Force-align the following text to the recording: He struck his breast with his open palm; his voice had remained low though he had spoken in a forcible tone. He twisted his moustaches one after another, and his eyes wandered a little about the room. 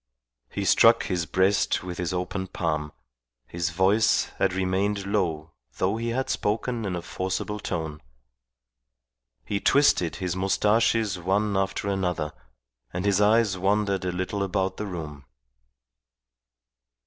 He 0.49 0.65
struck 0.65 1.03
his 1.03 1.27
breast 1.27 1.83
with 1.83 1.99
his 1.99 2.11
open 2.11 2.47
palm; 2.47 2.91
his 3.45 3.69
voice 3.69 4.31
had 4.39 4.51
remained 4.51 5.05
low 5.05 5.51
though 5.77 5.97
he 5.97 6.07
had 6.09 6.27
spoken 6.27 6.85
in 6.85 6.95
a 6.95 7.03
forcible 7.03 7.59
tone. 7.59 8.01
He 9.45 9.59
twisted 9.59 10.15
his 10.15 10.35
moustaches 10.35 11.19
one 11.19 11.55
after 11.55 11.87
another, 11.87 12.33
and 12.91 13.05
his 13.05 13.21
eyes 13.21 13.59
wandered 13.59 14.03
a 14.03 14.11
little 14.11 14.41
about 14.41 14.77
the 14.77 14.87
room. 14.87 15.25